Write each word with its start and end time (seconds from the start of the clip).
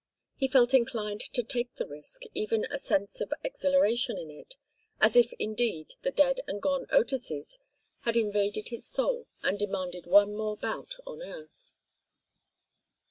He 0.35 0.47
felt 0.47 0.73
inclined 0.73 1.21
to 1.33 1.43
take 1.43 1.75
the 1.75 1.85
risk, 1.85 2.23
even 2.33 2.65
a 2.71 2.79
sense 2.79 3.21
of 3.21 3.31
exhilaration 3.43 4.17
in 4.17 4.31
it, 4.31 4.55
as 4.99 5.15
if 5.15 5.31
indeed 5.37 5.89
the 6.01 6.09
dead 6.09 6.39
and 6.47 6.59
gone 6.59 6.87
Otises 6.87 7.59
had 7.99 8.17
invaded 8.17 8.69
his 8.69 8.83
soul 8.83 9.27
and 9.43 9.59
demanded 9.59 10.07
one 10.07 10.35
more 10.35 10.57
bout 10.57 10.95
on 11.05 11.21
earth. 11.21 11.75